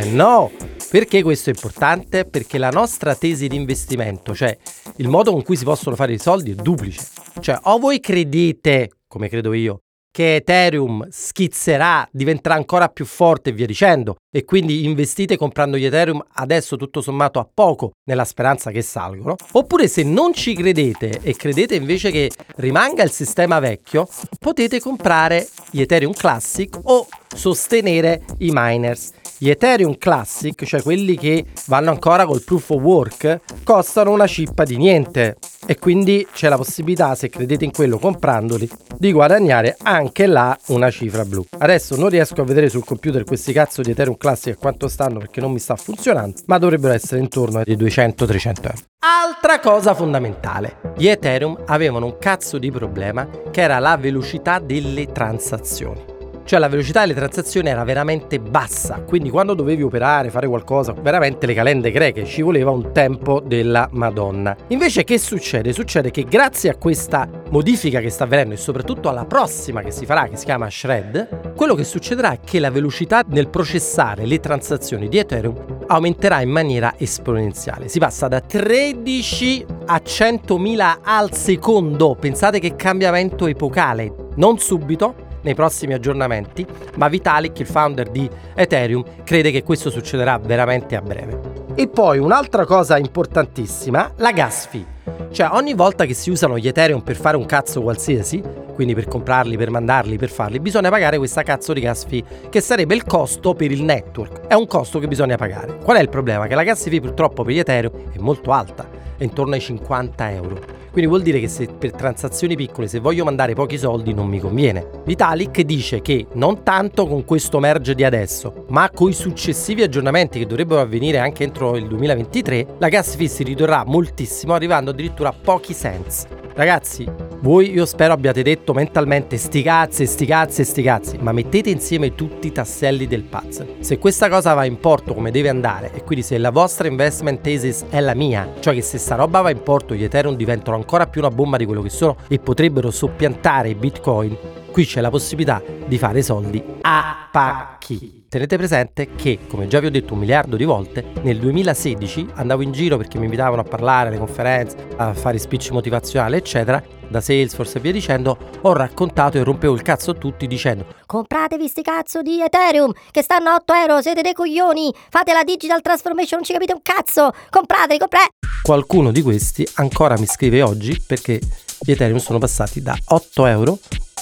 eh 0.00 0.10
no, 0.12 0.50
perché 0.90 1.22
questo 1.22 1.50
è 1.50 1.52
importante? 1.52 2.24
Perché 2.24 2.56
la 2.56 2.70
nostra 2.70 3.14
tesi 3.14 3.48
di 3.48 3.56
investimento, 3.56 4.34
cioè 4.34 4.56
il 4.96 5.08
modo 5.08 5.30
con 5.30 5.42
cui 5.42 5.56
si 5.56 5.64
possono 5.64 5.94
fare 5.94 6.14
i 6.14 6.18
soldi, 6.18 6.52
è 6.52 6.54
duplice. 6.54 7.06
Cioè, 7.38 7.58
o 7.64 7.78
voi 7.78 8.00
credete, 8.00 8.90
come 9.06 9.28
credo 9.28 9.52
io, 9.52 9.82
che 10.10 10.36
Ethereum 10.36 11.06
schizzerà, 11.08 12.08
diventerà 12.10 12.54
ancora 12.54 12.88
più 12.88 13.04
forte 13.04 13.50
e 13.50 13.52
via 13.52 13.66
dicendo, 13.66 14.16
e 14.34 14.44
quindi 14.44 14.84
investite 14.84 15.36
comprando 15.36 15.76
gli 15.76 15.84
Ethereum 15.84 16.24
adesso 16.32 16.76
tutto 16.76 17.02
sommato 17.02 17.38
a 17.38 17.48
poco 17.52 17.92
nella 18.04 18.24
speranza 18.24 18.70
che 18.70 18.82
salgono, 18.82 19.36
oppure 19.52 19.86
se 19.86 20.02
non 20.02 20.32
ci 20.32 20.54
credete 20.54 21.20
e 21.22 21.36
credete 21.36 21.74
invece 21.74 22.10
che 22.10 22.30
rimanga 22.56 23.02
il 23.02 23.10
sistema 23.10 23.60
vecchio, 23.60 24.08
potete 24.38 24.80
comprare 24.80 25.46
gli 25.70 25.82
Ethereum 25.82 26.14
Classic 26.14 26.74
o 26.82 27.06
sostenere 27.36 28.24
i 28.38 28.50
miners. 28.52 29.12
Gli 29.42 29.48
Ethereum 29.48 29.96
Classic, 29.96 30.66
cioè 30.66 30.82
quelli 30.82 31.16
che 31.16 31.46
vanno 31.68 31.88
ancora 31.88 32.26
col 32.26 32.42
proof 32.42 32.68
of 32.68 32.82
work, 32.82 33.40
costano 33.64 34.10
una 34.10 34.26
cippa 34.26 34.64
di 34.64 34.76
niente 34.76 35.38
e 35.64 35.78
quindi 35.78 36.26
c'è 36.30 36.50
la 36.50 36.58
possibilità, 36.58 37.14
se 37.14 37.30
credete 37.30 37.64
in 37.64 37.70
quello 37.70 37.98
comprandoli, 37.98 38.68
di 38.98 39.10
guadagnare 39.12 39.78
anche 39.80 40.26
là 40.26 40.54
una 40.66 40.90
cifra 40.90 41.24
blu. 41.24 41.42
Adesso 41.56 41.96
non 41.96 42.10
riesco 42.10 42.42
a 42.42 42.44
vedere 42.44 42.68
sul 42.68 42.84
computer 42.84 43.24
questi 43.24 43.54
cazzo 43.54 43.80
di 43.80 43.92
Ethereum 43.92 44.18
Classic 44.18 44.54
a 44.54 44.58
quanto 44.58 44.88
stanno 44.88 45.20
perché 45.20 45.40
non 45.40 45.52
mi 45.52 45.58
sta 45.58 45.74
funzionando, 45.74 46.42
ma 46.44 46.58
dovrebbero 46.58 46.92
essere 46.92 47.22
intorno 47.22 47.60
ai 47.60 47.76
200-300 47.78 48.54
euro. 48.60 48.74
Altra 48.98 49.58
cosa 49.58 49.94
fondamentale, 49.94 50.92
gli 50.98 51.06
Ethereum 51.06 51.62
avevano 51.64 52.04
un 52.04 52.18
cazzo 52.18 52.58
di 52.58 52.70
problema 52.70 53.26
che 53.50 53.62
era 53.62 53.78
la 53.78 53.96
velocità 53.96 54.58
delle 54.58 55.06
transazioni 55.06 56.09
cioè 56.50 56.58
la 56.58 56.66
velocità 56.66 57.02
delle 57.02 57.14
transazioni 57.14 57.68
era 57.68 57.84
veramente 57.84 58.40
bassa, 58.40 59.04
quindi 59.06 59.30
quando 59.30 59.54
dovevi 59.54 59.84
operare, 59.84 60.30
fare 60.30 60.48
qualcosa, 60.48 60.92
veramente 60.92 61.46
le 61.46 61.54
calende 61.54 61.92
greche 61.92 62.24
ci 62.24 62.42
voleva 62.42 62.72
un 62.72 62.90
tempo 62.90 63.38
della 63.38 63.88
Madonna. 63.92 64.56
Invece 64.66 65.04
che 65.04 65.16
succede? 65.16 65.72
Succede 65.72 66.10
che 66.10 66.24
grazie 66.24 66.70
a 66.70 66.74
questa 66.74 67.28
modifica 67.50 68.00
che 68.00 68.10
sta 68.10 68.24
avvenendo 68.24 68.54
e 68.54 68.56
soprattutto 68.56 69.08
alla 69.08 69.26
prossima 69.26 69.80
che 69.80 69.92
si 69.92 70.04
farà, 70.04 70.26
che 70.26 70.36
si 70.36 70.44
chiama 70.44 70.68
Shred, 70.68 71.52
quello 71.54 71.76
che 71.76 71.84
succederà 71.84 72.32
è 72.32 72.40
che 72.44 72.58
la 72.58 72.72
velocità 72.72 73.22
nel 73.28 73.48
processare 73.48 74.26
le 74.26 74.40
transazioni 74.40 75.08
di 75.08 75.18
Ethereum 75.18 75.84
aumenterà 75.86 76.40
in 76.40 76.50
maniera 76.50 76.94
esponenziale. 76.96 77.86
Si 77.86 78.00
passa 78.00 78.26
da 78.26 78.40
13 78.40 79.66
a 79.86 80.00
100.000 80.04 80.96
al 81.04 81.32
secondo. 81.32 82.16
Pensate 82.18 82.58
che 82.58 82.74
cambiamento 82.74 83.46
epocale. 83.46 84.12
Non 84.34 84.58
subito, 84.58 85.28
nei 85.42 85.54
prossimi 85.54 85.94
aggiornamenti, 85.94 86.66
ma 86.96 87.08
Vitalik, 87.08 87.58
il 87.58 87.66
founder 87.66 88.08
di 88.08 88.28
Ethereum, 88.54 89.04
crede 89.24 89.50
che 89.50 89.62
questo 89.62 89.90
succederà 89.90 90.38
veramente 90.38 90.96
a 90.96 91.02
breve. 91.02 91.58
E 91.74 91.88
poi 91.88 92.18
un'altra 92.18 92.64
cosa 92.64 92.98
importantissima, 92.98 94.12
la 94.16 94.32
gas 94.32 94.66
fee. 94.66 94.98
Cioè 95.30 95.48
ogni 95.52 95.74
volta 95.74 96.04
che 96.04 96.14
si 96.14 96.30
usano 96.30 96.58
gli 96.58 96.66
Ethereum 96.66 97.02
per 97.02 97.16
fare 97.16 97.36
un 97.36 97.46
cazzo 97.46 97.80
qualsiasi, 97.82 98.42
quindi 98.74 98.94
per 98.94 99.06
comprarli, 99.06 99.56
per 99.56 99.70
mandarli, 99.70 100.16
per 100.16 100.30
farli, 100.30 100.58
bisogna 100.58 100.90
pagare 100.90 101.18
questa 101.18 101.42
cazzo 101.42 101.72
di 101.72 101.80
gas 101.80 102.04
fee, 102.04 102.24
che 102.48 102.60
sarebbe 102.60 102.94
il 102.94 103.04
costo 103.04 103.54
per 103.54 103.70
il 103.70 103.82
network. 103.82 104.46
È 104.46 104.54
un 104.54 104.66
costo 104.66 104.98
che 104.98 105.06
bisogna 105.06 105.36
pagare. 105.36 105.78
Qual 105.78 105.96
è 105.96 106.00
il 106.00 106.08
problema? 106.08 106.46
Che 106.46 106.54
la 106.54 106.64
gas 106.64 106.88
fee 106.88 107.00
purtroppo 107.00 107.44
per 107.44 107.54
gli 107.54 107.58
Ethereum 107.58 108.10
è 108.10 108.18
molto 108.18 108.52
alta, 108.52 108.88
è 109.16 109.22
intorno 109.22 109.54
ai 109.54 109.60
50 109.60 110.30
euro. 110.32 110.79
Quindi 110.90 111.08
vuol 111.08 111.22
dire 111.22 111.38
che 111.38 111.48
se 111.48 111.66
per 111.66 111.92
transazioni 111.92 112.56
piccole, 112.56 112.88
se 112.88 112.98
voglio 112.98 113.24
mandare 113.24 113.54
pochi 113.54 113.78
soldi, 113.78 114.12
non 114.12 114.28
mi 114.28 114.40
conviene. 114.40 115.02
Vitalik 115.04 115.60
dice 115.62 116.00
che 116.00 116.26
non 116.34 116.62
tanto 116.62 117.06
con 117.06 117.24
questo 117.24 117.60
merge 117.60 117.94
di 117.94 118.04
adesso, 118.04 118.64
ma 118.68 118.90
con 118.90 119.10
i 119.10 119.14
successivi 119.14 119.82
aggiornamenti 119.82 120.38
che 120.38 120.46
dovrebbero 120.46 120.80
avvenire 120.80 121.18
anche 121.18 121.44
entro 121.44 121.76
il 121.76 121.86
2023, 121.86 122.76
la 122.78 122.88
gas 122.88 123.14
fee 123.14 123.28
si 123.28 123.44
ridurrà 123.44 123.84
moltissimo, 123.86 124.54
arrivando 124.54 124.90
addirittura 124.90 125.28
a 125.28 125.34
pochi 125.40 125.74
cents. 125.74 126.26
Ragazzi, 126.52 127.06
voi 127.42 127.70
io 127.70 127.86
spero 127.86 128.12
abbiate 128.12 128.42
detto 128.42 128.74
mentalmente 128.74 129.36
sti 129.36 129.62
cazzi, 129.62 130.04
sti 130.04 130.26
cazzi, 130.26 130.64
sti 130.64 130.82
cazzi, 130.82 131.18
ma 131.18 131.30
mettete 131.30 131.70
insieme 131.70 132.16
tutti 132.16 132.48
i 132.48 132.52
tasselli 132.52 133.06
del 133.06 133.22
puzzle. 133.22 133.76
Se 133.78 133.98
questa 133.98 134.28
cosa 134.28 134.52
va 134.52 134.64
in 134.64 134.78
porto 134.80 135.14
come 135.14 135.30
deve 135.30 135.48
andare, 135.48 135.92
e 135.94 136.02
quindi 136.02 136.24
se 136.24 136.38
la 136.38 136.50
vostra 136.50 136.88
investment 136.88 137.40
thesis 137.40 137.84
è 137.88 138.00
la 138.00 138.14
mia, 138.14 138.54
cioè 138.58 138.74
che 138.74 138.82
se 138.82 138.98
sta 138.98 139.14
roba 139.14 139.40
va 139.40 139.50
in 139.50 139.62
porto 139.62 139.94
gli 139.94 140.02
Ethereum 140.02 140.34
diventano 140.34 140.76
ancora 140.76 141.06
più 141.06 141.20
una 141.20 141.30
bomba 141.30 141.56
di 141.56 141.64
quello 141.64 141.82
che 141.82 141.88
sono 141.88 142.16
e 142.28 142.40
potrebbero 142.40 142.90
soppiantare 142.90 143.68
i 143.68 143.74
Bitcoin, 143.76 144.36
qui 144.70 144.86
c'è 144.86 145.00
la 145.00 145.10
possibilità 145.10 145.62
di 145.86 145.98
fare 145.98 146.22
soldi 146.22 146.62
a 146.82 147.28
pacchi. 147.30 148.26
Tenete 148.28 148.56
presente 148.56 149.14
che, 149.16 149.40
come 149.48 149.66
già 149.66 149.80
vi 149.80 149.86
ho 149.86 149.90
detto 149.90 150.12
un 150.12 150.20
miliardo 150.20 150.56
di 150.56 150.64
volte, 150.64 151.12
nel 151.22 151.38
2016 151.38 152.28
andavo 152.34 152.62
in 152.62 152.70
giro 152.70 152.96
perché 152.96 153.18
mi 153.18 153.24
invitavano 153.24 153.62
a 153.62 153.64
parlare 153.64 154.08
alle 154.08 154.18
conferenze, 154.18 154.76
a 154.96 155.12
fare 155.14 155.38
speech 155.38 155.70
motivazionali, 155.70 156.36
eccetera, 156.36 156.82
da 157.08 157.20
Salesforce 157.20 157.78
e 157.78 157.80
via 157.80 157.90
dicendo, 157.90 158.38
ho 158.60 158.72
raccontato 158.72 159.36
e 159.36 159.42
rompevo 159.42 159.74
il 159.74 159.82
cazzo 159.82 160.12
a 160.12 160.14
tutti 160.14 160.46
dicendo 160.46 160.86
Compratevi 161.06 161.66
sti 161.66 161.82
cazzo 161.82 162.22
di 162.22 162.40
Ethereum 162.40 162.92
che 163.10 163.22
stanno 163.22 163.50
a 163.50 163.54
8 163.56 163.72
euro, 163.74 164.00
siete 164.00 164.22
dei 164.22 164.32
coglioni, 164.32 164.94
fate 165.08 165.32
la 165.32 165.42
digital 165.42 165.80
transformation, 165.82 166.38
non 166.38 166.44
ci 166.44 166.52
capite 166.52 166.72
un 166.72 166.82
cazzo, 166.82 167.32
comprateli, 167.50 167.98
comprate! 167.98 168.28
Qualcuno 168.62 169.10
di 169.10 169.22
questi 169.22 169.66
ancora 169.74 170.16
mi 170.16 170.26
scrive 170.26 170.62
oggi 170.62 171.02
perché 171.04 171.40
gli 171.80 171.90
Ethereum 171.90 172.18
sono 172.18 172.38
passati 172.38 172.80
da 172.80 172.96
8 173.06 173.46
euro 173.46 173.78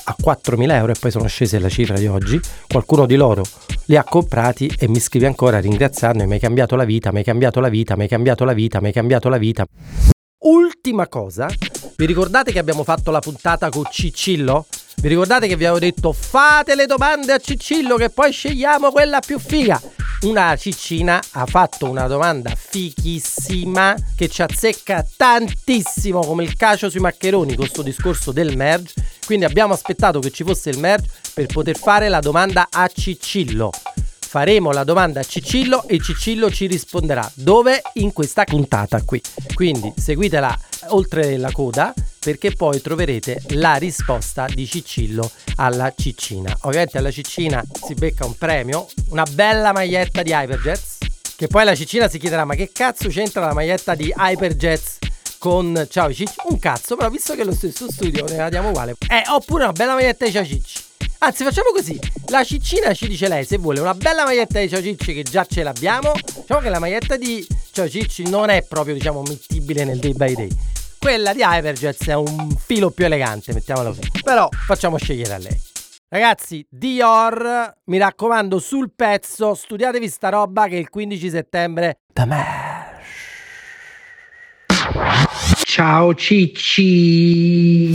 a 0.08 0.16
4.000 0.18 0.70
euro 0.72 0.92
e 0.92 0.94
poi 0.98 1.10
sono 1.10 1.26
scese 1.26 1.58
la 1.58 1.68
cifra 1.68 1.98
di 1.98 2.06
oggi. 2.06 2.40
Qualcuno 2.66 3.04
di 3.04 3.16
loro 3.16 3.42
li 3.86 3.96
ha 3.96 4.04
comprati 4.04 4.72
e 4.78 4.88
mi 4.88 5.00
scrive 5.00 5.26
ancora 5.26 5.60
ringraziando 5.60 6.24
mi 6.24 6.32
hai 6.34 6.38
cambiato 6.38 6.76
la 6.76 6.84
vita, 6.84 7.12
mi 7.12 7.18
hai 7.18 7.24
cambiato 7.24 7.60
la 7.60 7.68
vita, 7.68 7.96
mi 7.96 8.02
hai 8.02 8.08
cambiato 8.08 8.44
la 8.44 8.52
vita, 8.52 8.80
mi 8.80 8.86
hai 8.86 8.92
cambiato 8.92 9.28
la 9.28 9.36
vita. 9.36 9.66
Ultima 10.40 11.08
cosa, 11.08 11.48
vi 11.96 12.06
ricordate 12.06 12.52
che 12.52 12.58
abbiamo 12.58 12.84
fatto 12.84 13.10
la 13.10 13.18
puntata 13.18 13.68
con 13.68 13.84
Cicillo? 13.90 14.66
Vi 15.00 15.08
ricordate 15.08 15.46
che 15.46 15.56
vi 15.56 15.64
avevo 15.64 15.78
detto 15.78 16.12
fate 16.12 16.74
le 16.74 16.86
domande 16.86 17.32
a 17.32 17.38
Cicillo 17.38 17.96
che 17.96 18.10
poi 18.10 18.32
scegliamo 18.32 18.90
quella 18.90 19.20
più 19.20 19.38
figa? 19.38 19.80
Una 20.22 20.56
ciccina 20.56 21.20
ha 21.32 21.46
fatto 21.46 21.88
una 21.88 22.08
domanda 22.08 22.52
fichissima 22.56 23.94
che 24.16 24.28
ci 24.28 24.42
azzecca 24.42 25.06
tantissimo 25.16 26.20
come 26.20 26.42
il 26.42 26.56
cacio 26.56 26.90
sui 26.90 26.98
maccheroni 26.98 27.50
con 27.50 27.58
questo 27.58 27.82
discorso 27.82 28.32
del 28.32 28.56
merge. 28.56 28.94
Quindi 29.28 29.44
abbiamo 29.44 29.74
aspettato 29.74 30.20
che 30.20 30.30
ci 30.30 30.42
fosse 30.42 30.70
il 30.70 30.78
merge 30.78 31.06
per 31.34 31.44
poter 31.44 31.76
fare 31.76 32.08
la 32.08 32.18
domanda 32.18 32.68
a 32.70 32.88
Cicillo 32.88 33.70
faremo 34.28 34.72
la 34.72 34.84
domanda 34.84 35.20
a 35.20 35.22
Cicillo 35.22 35.86
e 35.86 36.00
Cicillo 36.00 36.50
ci 36.50 36.66
risponderà 36.66 37.30
dove 37.34 37.82
in 37.94 38.14
questa 38.14 38.44
puntata 38.44 39.02
qui. 39.02 39.20
Quindi 39.52 39.92
seguitela 39.96 40.58
oltre 40.88 41.36
la 41.36 41.52
coda 41.52 41.92
perché 42.18 42.52
poi 42.52 42.80
troverete 42.80 43.42
la 43.48 43.74
risposta 43.74 44.46
di 44.46 44.66
Cicillo 44.66 45.30
alla 45.56 45.92
ciccina. 45.94 46.56
Ovviamente 46.62 46.96
alla 46.96 47.10
ciccina 47.10 47.62
si 47.70 47.92
becca 47.92 48.24
un 48.24 48.36
premio, 48.36 48.86
una 49.10 49.26
bella 49.30 49.72
maglietta 49.72 50.22
di 50.22 50.30
Hyperjets, 50.30 50.98
che 51.36 51.48
poi 51.48 51.64
la 51.66 51.74
ciccina 51.74 52.08
si 52.08 52.18
chiederà 52.18 52.46
ma 52.46 52.54
che 52.54 52.70
cazzo 52.72 53.08
c'entra 53.08 53.44
la 53.44 53.52
maglietta 53.52 53.94
di 53.94 54.10
Hyperjets 54.16 54.98
con 55.38 55.86
Ciao 55.88 56.12
Cicci? 56.12 56.34
Un 56.50 56.58
cazzo, 56.58 56.96
però 56.96 57.08
visto 57.08 57.34
che 57.34 57.42
è 57.42 57.44
lo 57.44 57.54
stesso 57.54 57.90
studio 57.90 58.24
ne 58.26 58.36
la 58.36 58.48
diamo 58.48 58.68
uguale. 58.68 58.94
Eh, 59.08 59.22
oppure 59.28 59.64
una 59.64 59.72
bella 59.72 59.94
maglietta 59.94 60.24
di 60.26 60.32
Ciao 60.32 60.44
Cicci. 60.44 60.82
Anzi, 61.20 61.44
facciamo 61.44 61.70
così. 61.72 61.98
La 62.26 62.44
ciccina 62.44 62.92
ci 62.94 63.08
dice 63.08 63.28
lei 63.28 63.44
se 63.44 63.58
vuole 63.58 63.80
una 63.80 63.94
bella 63.94 64.24
maglietta 64.24 64.60
di 64.60 64.68
Ciao 64.68 64.82
Cicci 64.82 65.14
che 65.14 65.22
già 65.22 65.44
ce 65.44 65.62
l'abbiamo. 65.62 66.12
Diciamo 66.12 66.60
che 66.60 66.68
la 66.68 66.78
maglietta 66.78 67.16
di 67.16 67.46
Ciao 67.72 67.88
Cicci 67.88 68.28
non 68.28 68.50
è 68.50 68.62
proprio, 68.62 68.94
diciamo, 68.94 69.22
mettibile 69.22 69.84
nel 69.84 69.98
day 69.98 70.12
by 70.12 70.34
day. 70.34 70.48
Quella 70.98 71.32
di 71.32 71.42
Hyperjets 71.42 72.06
è 72.08 72.14
un 72.14 72.54
filo 72.58 72.90
più 72.90 73.04
elegante, 73.04 73.52
mettiamola 73.52 73.90
così. 73.90 74.02
Però 74.22 74.48
facciamo 74.66 74.96
scegliere 74.96 75.34
a 75.34 75.38
lei. 75.38 75.60
Ragazzi, 76.10 76.66
Dior, 76.70 77.74
mi 77.84 77.98
raccomando, 77.98 78.58
sul 78.58 78.90
pezzo, 78.94 79.54
studiatevi 79.54 80.08
sta 80.08 80.30
roba 80.30 80.66
che 80.66 80.76
il 80.76 80.88
15 80.88 81.30
settembre 81.30 81.98
da 82.12 82.24
me. 82.24 82.67
Ciao 85.78 86.10
Cicci. 86.12 87.94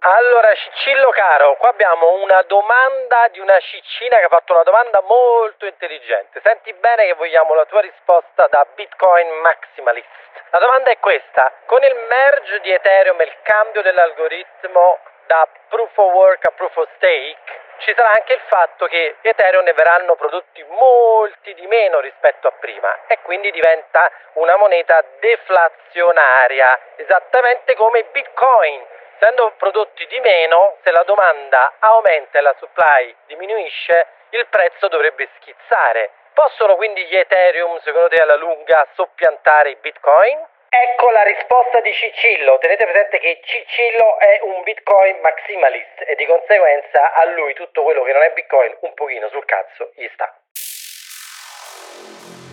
Allora, 0.00 0.48
Cicillo 0.56 1.10
caro, 1.10 1.56
qua 1.60 1.68
abbiamo 1.68 2.16
una 2.24 2.40
domanda 2.48 3.28
di 3.30 3.38
una 3.38 3.60
ciccina 3.60 4.16
che 4.16 4.24
ha 4.24 4.28
fatto 4.32 4.54
una 4.54 4.62
domanda 4.62 5.02
molto 5.02 5.66
intelligente. 5.66 6.40
Senti 6.42 6.72
bene 6.80 7.04
che 7.04 7.12
vogliamo 7.12 7.52
la 7.52 7.66
tua 7.66 7.82
risposta 7.82 8.48
da 8.48 8.66
Bitcoin 8.74 9.28
Maximalist. 9.44 10.08
La 10.48 10.60
domanda 10.60 10.92
è 10.92 10.98
questa: 10.98 11.52
con 11.66 11.84
il 11.84 11.94
merge 12.08 12.60
di 12.60 12.72
Ethereum 12.72 13.20
e 13.20 13.24
il 13.24 13.36
cambio 13.42 13.82
dell'algoritmo 13.82 14.96
da 15.26 15.46
proof 15.68 15.94
of 15.94 16.10
work 16.14 16.46
a 16.46 16.52
proof 16.52 16.74
of 16.74 16.88
stake, 16.96 17.36
ci 17.78 17.94
sarà 17.96 18.12
anche 18.12 18.34
il 18.34 18.42
fatto 18.46 18.86
che 18.86 19.16
Ethereum 19.20 19.64
ne 19.64 19.72
verranno 19.72 20.14
prodotti 20.16 20.64
molti 20.68 21.54
di 21.54 21.66
meno 21.66 22.00
rispetto 22.00 22.48
a 22.48 22.52
prima 22.52 23.06
e 23.06 23.18
quindi 23.22 23.50
diventa 23.50 24.10
una 24.34 24.56
moneta 24.56 25.04
deflazionaria, 25.20 26.78
esattamente 26.96 27.74
come 27.74 28.04
Bitcoin 28.12 28.96
essendo 29.18 29.52
prodotti 29.58 30.06
di 30.06 30.20
meno, 30.20 30.76
se 30.84 30.92
la 30.92 31.02
domanda 31.02 31.74
aumenta 31.80 32.38
e 32.38 32.40
la 32.40 32.54
supply 32.58 33.14
diminuisce, 33.26 34.06
il 34.30 34.46
prezzo 34.46 34.86
dovrebbe 34.86 35.28
schizzare. 35.36 36.10
Possono 36.32 36.76
quindi 36.76 37.04
gli 37.06 37.16
Ethereum, 37.16 37.80
secondo 37.80 38.08
te, 38.08 38.22
alla 38.22 38.36
lunga 38.36 38.86
soppiantare 38.94 39.70
i 39.70 39.76
Bitcoin? 39.80 40.38
Ecco 40.68 41.08
la 41.08 41.22
risposta 41.22 41.80
di 41.80 41.88
Cicillo. 41.96 42.58
Tenete 42.60 42.84
presente 42.84 43.18
che 43.18 43.40
Cicillo 43.40 44.20
è 44.20 44.36
un 44.44 44.60
Bitcoin 44.68 45.16
maximalist 45.24 46.04
e 46.04 46.14
di 46.14 46.28
conseguenza 46.28 47.16
a 47.16 47.24
lui 47.32 47.54
tutto 47.54 47.82
quello 47.82 48.04
che 48.04 48.12
non 48.12 48.20
è 48.20 48.32
Bitcoin 48.36 48.76
un 48.84 48.92
pochino 48.92 49.28
sul 49.32 49.48
cazzo 49.48 49.92
gli 49.96 50.04
sta. 50.12 50.28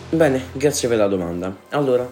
Bene, 0.08 0.48
grazie 0.56 0.88
per 0.88 0.96
la 0.96 1.12
domanda. 1.12 1.52
Allora, 1.76 2.08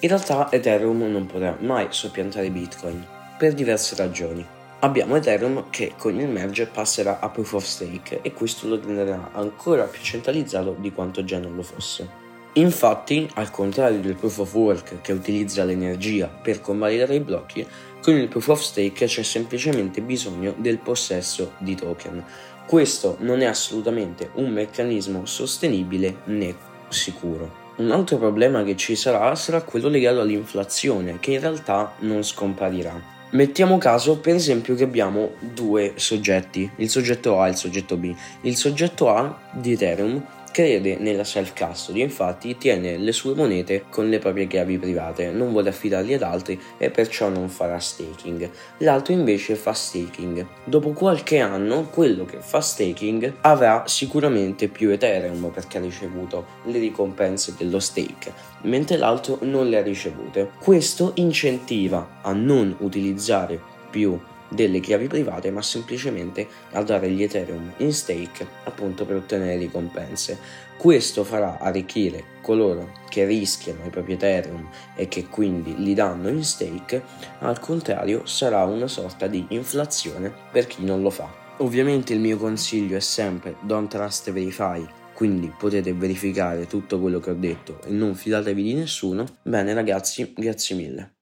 in 0.00 0.08
realtà 0.08 0.48
Ethereum 0.50 1.04
non 1.12 1.26
potrà 1.26 1.54
mai 1.58 1.86
soppiantare 1.90 2.48
Bitcoin 2.48 3.04
per 3.36 3.52
diverse 3.52 3.94
ragioni. 3.94 4.40
Abbiamo 4.80 5.16
Ethereum 5.16 5.68
che 5.68 5.92
con 5.98 6.18
il 6.18 6.28
merge 6.28 6.64
passerà 6.64 7.18
a 7.20 7.28
Proof 7.28 7.52
of 7.52 7.64
Stake 7.64 8.20
e 8.22 8.32
questo 8.32 8.68
lo 8.68 8.80
renderà 8.80 9.30
ancora 9.34 9.84
più 9.84 10.00
centralizzato 10.00 10.74
di 10.78 10.90
quanto 10.92 11.22
già 11.24 11.36
non 11.36 11.54
lo 11.54 11.62
fosse. 11.62 12.21
Infatti, 12.54 13.26
al 13.34 13.50
contrario 13.50 14.00
del 14.00 14.14
Proof 14.14 14.38
of 14.38 14.54
Work 14.54 15.00
che 15.00 15.12
utilizza 15.12 15.64
l'energia 15.64 16.26
per 16.26 16.60
convalidare 16.60 17.14
i 17.14 17.20
blocchi, 17.20 17.66
con 18.02 18.14
il 18.14 18.28
Proof 18.28 18.48
of 18.48 18.60
Stake 18.60 19.06
c'è 19.06 19.22
semplicemente 19.22 20.02
bisogno 20.02 20.54
del 20.58 20.76
possesso 20.76 21.52
di 21.58 21.74
token. 21.74 22.22
Questo 22.66 23.16
non 23.20 23.40
è 23.40 23.46
assolutamente 23.46 24.30
un 24.34 24.50
meccanismo 24.50 25.24
sostenibile 25.24 26.18
né 26.24 26.54
sicuro. 26.88 27.60
Un 27.76 27.90
altro 27.90 28.18
problema 28.18 28.62
che 28.64 28.76
ci 28.76 28.96
sarà 28.96 29.34
sarà 29.34 29.62
quello 29.62 29.88
legato 29.88 30.20
all'inflazione, 30.20 31.18
che 31.20 31.32
in 31.32 31.40
realtà 31.40 31.94
non 32.00 32.22
scomparirà. 32.22 33.00
Mettiamo 33.30 33.78
caso 33.78 34.18
per 34.18 34.34
esempio 34.34 34.74
che 34.74 34.84
abbiamo 34.84 35.30
due 35.40 35.94
soggetti, 35.96 36.70
il 36.76 36.90
soggetto 36.90 37.40
A 37.40 37.46
e 37.46 37.50
il 37.52 37.56
soggetto 37.56 37.96
B. 37.96 38.14
Il 38.42 38.56
soggetto 38.56 39.08
A 39.08 39.40
di 39.52 39.72
Ethereum 39.72 40.22
crede 40.52 40.96
nella 40.98 41.24
self-custody, 41.24 42.00
infatti 42.00 42.56
tiene 42.56 42.96
le 42.96 43.10
sue 43.10 43.34
monete 43.34 43.86
con 43.88 44.08
le 44.08 44.20
proprie 44.20 44.46
chiavi 44.46 44.78
private, 44.78 45.32
non 45.32 45.50
vuole 45.50 45.70
affidarli 45.70 46.14
ad 46.14 46.22
altri 46.22 46.60
e 46.78 46.90
perciò 46.90 47.28
non 47.28 47.48
farà 47.48 47.80
staking. 47.80 48.48
L'altro 48.78 49.12
invece 49.12 49.56
fa 49.56 49.72
staking. 49.72 50.46
Dopo 50.62 50.90
qualche 50.90 51.40
anno, 51.40 51.88
quello 51.90 52.24
che 52.24 52.38
fa 52.38 52.60
staking 52.60 53.38
avrà 53.40 53.84
sicuramente 53.86 54.68
più 54.68 54.90
Ethereum 54.90 55.50
perché 55.52 55.78
ha 55.78 55.80
ricevuto 55.80 56.46
le 56.64 56.78
ricompense 56.78 57.54
dello 57.56 57.80
stake, 57.80 58.32
mentre 58.62 58.96
l'altro 58.96 59.38
non 59.40 59.68
le 59.68 59.78
ha 59.78 59.82
ricevute. 59.82 60.50
Questo 60.60 61.12
incentiva 61.16 62.18
a 62.22 62.32
non 62.32 62.76
utilizzare 62.78 63.60
più 63.90 64.18
delle 64.52 64.80
chiavi 64.80 65.06
private 65.06 65.50
ma 65.50 65.62
semplicemente 65.62 66.46
a 66.72 66.82
dare 66.82 67.10
gli 67.10 67.22
Ethereum 67.22 67.72
in 67.78 67.92
stake 67.92 68.46
appunto 68.64 69.04
per 69.04 69.16
ottenere 69.16 69.56
ricompense. 69.56 70.38
Questo 70.76 71.24
farà 71.24 71.58
arricchire 71.58 72.24
coloro 72.40 72.92
che 73.08 73.24
rischiano 73.24 73.84
i 73.86 73.90
propri 73.90 74.14
Ethereum 74.14 74.68
e 74.96 75.08
che 75.08 75.26
quindi 75.26 75.76
li 75.76 75.94
danno 75.94 76.28
in 76.28 76.42
stake, 76.42 77.02
al 77.38 77.60
contrario 77.60 78.26
sarà 78.26 78.64
una 78.64 78.88
sorta 78.88 79.26
di 79.26 79.46
inflazione 79.50 80.32
per 80.50 80.66
chi 80.66 80.84
non 80.84 81.02
lo 81.02 81.10
fa. 81.10 81.40
Ovviamente 81.58 82.12
il 82.12 82.20
mio 82.20 82.36
consiglio 82.36 82.96
è 82.96 83.00
sempre 83.00 83.56
don't 83.60 83.88
trust 83.88 84.32
verify, 84.32 84.84
quindi 85.12 85.52
potete 85.56 85.92
verificare 85.92 86.66
tutto 86.66 86.98
quello 86.98 87.20
che 87.20 87.30
ho 87.30 87.34
detto 87.34 87.80
e 87.84 87.90
non 87.90 88.16
fidatevi 88.16 88.62
di 88.62 88.74
nessuno. 88.74 89.24
Bene 89.42 89.72
ragazzi, 89.72 90.32
grazie 90.34 90.74
mille. 90.74 91.12